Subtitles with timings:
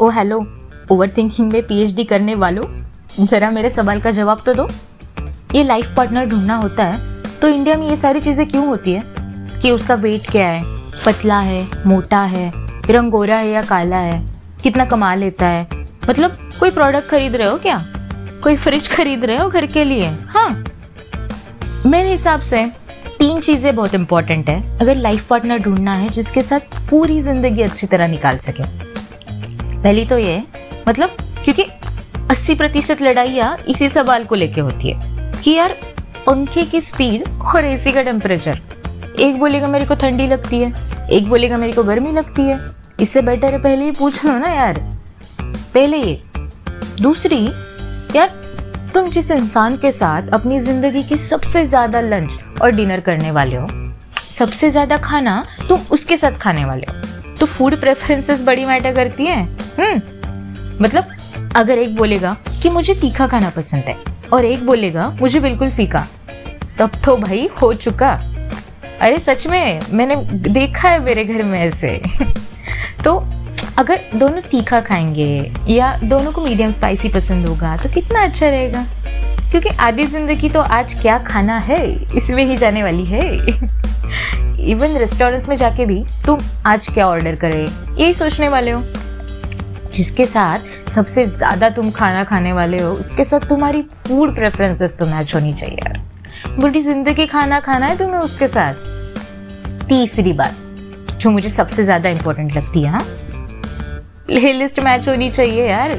[0.00, 0.36] ओ hello
[0.92, 2.62] over thinking में PhD करने वालों,
[3.20, 4.66] ज़रा मेरे सवाल का जवाब तो दो।
[5.54, 9.02] ये लाइफ पार्टनर ढूंढना होता है तो इंडिया में ये सारी चीज़ें क्यों होती है?
[9.62, 10.62] कि उसका वेट क्या है?
[11.06, 12.50] पतला है, मोटा है
[12.90, 14.22] रंग गोरा है या काला है?
[14.62, 15.68] कितना कमा लेता है?
[16.08, 17.82] मतलब कोई प्रोडक्ट खरीद रहे हो क्या?
[18.42, 20.08] कोई फ्रिज खरीद रहे हो घर के लिए?
[20.28, 20.50] हाँ।
[21.86, 22.66] मेरे हिसाब से
[23.18, 27.86] तीन चीज़ें बहुत इंपॉर्टेंट है। अगर लाइफ पार्टनर ढूंढना है, जिसके साथ पूरी ज़िंदगी अच्छी
[27.86, 28.77] तरह निकाल सके।
[29.88, 30.42] पहली तो ये
[30.88, 31.64] मतलब क्योंकि
[32.30, 35.74] 80 प्रतिशत लड़ाइयाँ इसी सवाल को लेके होती है कि यार,
[36.26, 38.58] पंखे की स्पीड और एसी का टेम्परेचर
[39.18, 40.72] एक बोलेगा मेरे को ठंडी लगती है,
[41.10, 42.58] एक बोलेगा मेरे को गर्मी लगती है,
[43.00, 44.80] इससे बेटर है पहले ही पूछ लो ना यार।
[45.40, 46.18] पहले ये।
[47.00, 47.44] दूसरी,
[48.16, 48.28] यार,
[48.94, 53.56] तुम जिस इंसान के साथ अपनी ज़िंदगी की सबसे ज़्यादा लंच और डिनर करने वाले
[53.56, 53.68] हो,
[54.28, 59.26] सबसे ज़्यादा खाना तुम उसके साथ खाने वाले हो तो फ़ूड प्रेफरेंसेस बड़ी मैटर करती
[59.26, 61.16] है। हम्म। मतलब
[61.56, 63.96] अगर एक बोलेगा कि मुझे तीखा खाना पसंद है,
[64.32, 66.06] और एक बोलेगा, मुझे बिल्कुल फीका,
[66.78, 68.10] तब तो भाई हो चुका।
[69.00, 70.16] अरे सच में, मैंने
[70.50, 72.00] देखा है मेरे घर में ऐसे।
[73.04, 73.14] तो
[73.78, 78.86] अगर दोनों तीखा खाएँगे, या दोनों को मीडियम स्पाइसी पसंद होगा तो कितना अच्छा रहेगा।
[79.50, 83.34] क्योंकि आधी ज़िंदगी तो आज क्या खाना है, इसमें ही जाने वाली है।
[84.68, 87.66] इवन रेस्टोरेंट्स में जाके भी तुम आज क्या ऑर्डर करे,
[87.98, 88.82] यही सोचने वाले हो।
[89.98, 95.06] जिसके साथ सबसे ज़्यादा तुम खाना खाने वाले हो, उसके साथ तुम्हारी फ़ूड प्रेफरेंसेस तो
[95.06, 96.00] मैच होनी चाहिए यार।
[96.58, 98.74] बड़ी ज़िंदगी खाना खाना है तुम्हें उसके साथ।
[99.88, 100.54] तीसरी बात,
[101.12, 102.98] जो मुझे सबसे ज़्यादा इंपॉर्टेंट लगती है
[104.26, 105.98] प्ले लिस्ट मैच होनी चाहिए यार।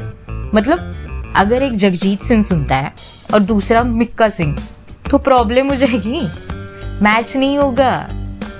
[0.54, 2.92] मतलब अगर एक जगजीत सिंह सुनता है
[3.34, 4.56] और दूसरा मिक्का सिंह
[5.10, 6.20] तो प्रॉब्लम हो जाएगी।
[7.02, 7.92] मैच नहीं होगा।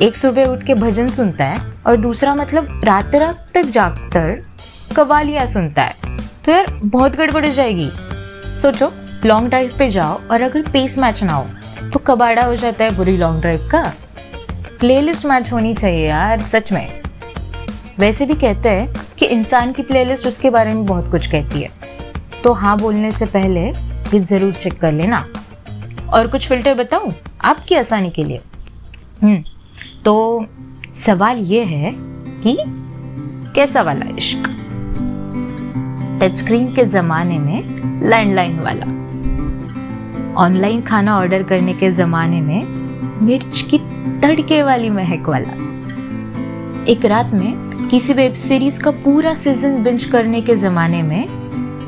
[0.01, 4.43] एक सुबह उठ के भजन सुनता है और दूसरा मतलब रात रात तक जागकर
[4.97, 7.89] कवालियाँ सुनता है तो यार बहुत गड़बड़ हो जाएगी।
[8.61, 8.93] सोचो
[9.27, 12.97] लॉन्ग ड्राइव पे जाओ और अगर पेस मैच ना हो तो कबाड़ा हो जाता है
[12.97, 13.83] बुरी लॉन्ग ड्राइव का।
[14.81, 17.03] प्लेलिस्ट मैच होनी चाहिए यार, सच में।
[17.99, 21.71] वैसे भी कहते हैं कि इंसान की प्लेलिस्ट उसके बारे में बहुत कुछ कहती है।
[22.45, 25.27] तो हाँ बोलने से पहले ये ज़रूर चेक कर लेना।
[26.13, 27.13] और कुछ फ़िल्टर बताऊँ
[27.45, 28.41] आपकी आसानी के लिए?
[29.23, 29.43] हम्म
[30.05, 30.47] तो
[30.97, 31.93] सवाल ये है
[32.43, 32.57] कि
[33.55, 34.49] कैसा वाला इश्क?
[36.23, 38.87] टच स्क्रीन के ज़माने में लैंडलाइन वाला।
[40.37, 42.65] ऑनलाइन खाना ऑर्डर करने के ज़माने में
[43.23, 43.79] मिर्च की
[44.23, 45.53] तड़के वाली महक वाला।
[46.85, 51.27] एक रात में किसी वेब सीरीज़ का पूरा सीज़न बिंच करने के ज़माने में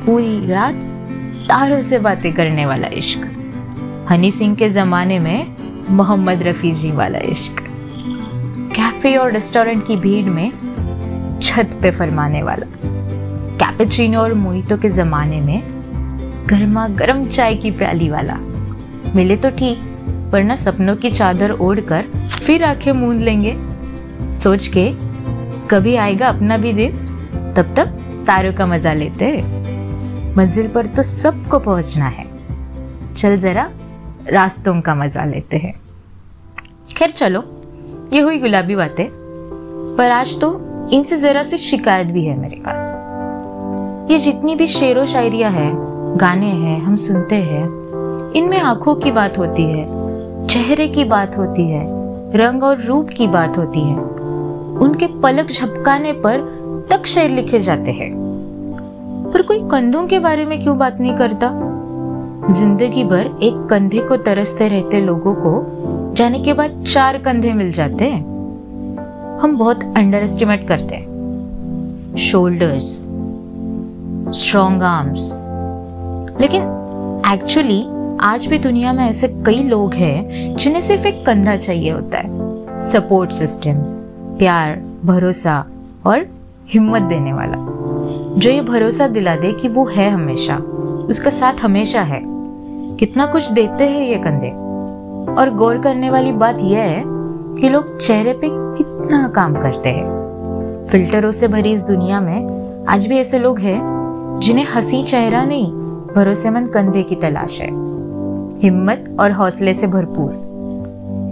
[0.06, 0.74] पूरी रात
[1.48, 3.26] तारों से बातें करने वाला इश्क।
[4.10, 5.56] हनी सिंह के ज़माने में
[5.90, 7.60] मोहम्मद रफ़ी जी वाला इश्क।
[8.76, 10.50] कैफ़े और रेस्टोरेंट की भीड़ में
[11.42, 12.81] छत पे फरमाने वाला।
[13.82, 15.62] कैपेचिनो और मोहितो के ज़माने में
[16.50, 18.36] गर्मा गर्म चाय की प्याली वाला।
[19.14, 19.78] मिले तो ठीक,
[20.32, 22.02] वरना सपनों की चादर ओढ़कर
[22.46, 23.56] फिर आँखें मूंद लेंगे।
[24.32, 24.88] सोच के
[25.68, 26.96] कभी आएगा अपना भी दिन
[27.56, 29.36] तब तक तारों का मज़ा लेते।
[30.36, 32.24] मंजिल पर तो सबको पहुँचना है।
[33.14, 33.70] चल जरा
[34.28, 35.74] रास्तों का मज़ा लेते हैं।
[36.96, 37.44] खैर चलो,
[38.12, 39.06] ये हुई गुलाबी बातें।
[39.98, 40.58] पर आज तो
[40.92, 43.10] इनसे जरा सी शिकायत भी है मेरे पास।
[44.12, 45.72] ये जितनी भी शेरो शायरिया है,
[46.16, 47.64] गाने हैं, हम सुनते हैं,
[48.32, 49.86] इनमें आँखों की बात होती है,
[50.46, 51.86] चेहरे की बात होती है,
[52.36, 53.96] रंग और रूप की बात होती है।
[54.78, 56.40] उनके पलक झपकाने पर
[56.90, 58.12] तक शेर लिखे जाते हैं।
[59.34, 61.50] पर कोई कंधों के बारे में क्यों बात नहीं करता?
[62.52, 65.64] ज़िंदगी भर एक कंधे को तरसते रहते लोगों को
[66.14, 68.20] जाने के बाद चार कंधे मिल जाते हैं।
[69.38, 73.11] हम बहुत अंडर एस्टिमेट करते हैं। शोल्डर्स
[74.32, 75.38] स्ट्रॉन्ग आर्म्स
[76.40, 76.62] लेकिन
[77.32, 77.86] एक्चुअली
[78.20, 82.42] आज भी दुनिया में ऐसे कई लोग हैं जिन्हें सिर्फ़ एक कंधा चाहिए होता है
[82.78, 83.72] सपोर्ट सिस्टम
[84.38, 85.66] प्यार, भरोसा
[86.06, 86.26] और
[86.68, 87.54] हिम्मत देने वाला।
[88.38, 90.56] जो ये भरोसा दिला दे कि वो है हमेशा,
[91.08, 92.20] उसका साथ हमेशा है।
[92.96, 94.50] कितना कुछ देते हैं ये कंधे।
[95.34, 97.02] और गौर करने वाली बात यह है
[97.60, 100.22] कि लोग चेहरे पे कितना काम करते हैं।
[100.90, 103.91] फिल्टरों से भरी इस दुनिया में आज भी ऐसे लोग हैं
[104.38, 105.72] जिन्हें हँसी चेहरा नहीं,
[106.14, 107.68] भरोसेमंद कंधे की तलाश है।
[108.62, 110.52] हिम्मत और हौसले से भरपूर।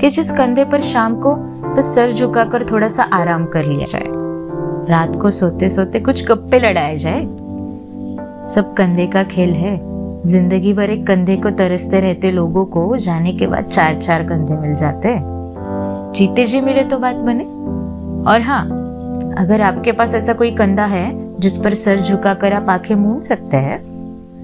[0.01, 1.35] कि जिस कंधे पर शाम को
[1.75, 4.07] बस सर झुकाकर थोड़ा सा आराम कर लिया जाए।
[4.89, 7.23] रात को सोते सोते कुछ गप्पे लड़ाए जाए।
[8.55, 9.91] सब कंधे का खेल है।
[10.27, 14.57] ज़िंदगी भर एक कंधे को तरसते रहते लोगों को जाने के बाद चार चार कंधे
[14.57, 15.09] मिल जाते
[16.19, 17.45] जीते जी मिले तो बात बने।
[18.33, 18.65] और हाँ
[19.39, 23.57] अगर आपके पास ऐसा कोई कंधा है जिस पर सर झुकाकर आप आँखें मूंद सकते
[23.57, 23.79] हैं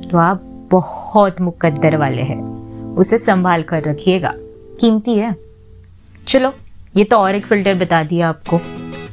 [0.02, 2.40] तो आप बहुत मुकद्दर वाले हैं।
[2.96, 4.32] उसे संभाल कर रखिएगा।
[4.80, 5.34] कीमती है।
[6.28, 6.52] चलो,
[6.96, 8.60] ये तो और एक फ़िल्टर बता दिया आपको।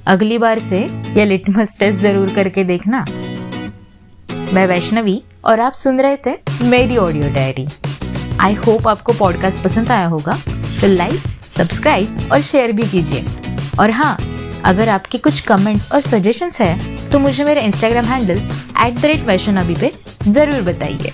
[0.08, 0.80] अगली बार से
[1.18, 3.04] यह लिटमस टेस्ट ज़रूर करके देखना।
[4.54, 7.68] मैं वैष्णवी और आप सुन रहे थे मेरी ऑडियो डायरी
[8.40, 10.38] आई होप आपको पॉडकास्ट पसंद आया होगा।
[10.82, 11.20] तो लाइक
[11.58, 13.26] सब्सक्राइब और शेयर भी कीजिए।
[13.80, 14.18] और हाँ
[14.66, 18.38] अगर आपके कुछ कमेंट्स और सजेशंस है तो मुझे मेरे Instagram handle
[18.86, 19.92] at the rate Vaishnavi पे
[20.28, 21.12] ज़रूर बताइए।